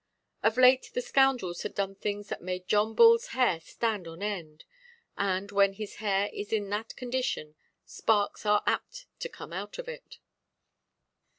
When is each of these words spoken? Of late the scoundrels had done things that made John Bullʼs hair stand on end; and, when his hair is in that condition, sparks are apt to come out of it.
Of 0.41 0.57
late 0.57 0.89
the 0.95 1.01
scoundrels 1.03 1.61
had 1.61 1.75
done 1.75 1.93
things 1.93 2.29
that 2.29 2.41
made 2.41 2.67
John 2.67 2.95
Bullʼs 2.95 3.27
hair 3.37 3.59
stand 3.61 4.07
on 4.07 4.23
end; 4.23 4.65
and, 5.15 5.51
when 5.51 5.73
his 5.73 5.97
hair 5.97 6.27
is 6.33 6.51
in 6.51 6.71
that 6.71 6.95
condition, 6.95 7.53
sparks 7.85 8.43
are 8.43 8.63
apt 8.65 9.05
to 9.19 9.29
come 9.29 9.53
out 9.53 9.77
of 9.77 9.87
it. 9.87 10.17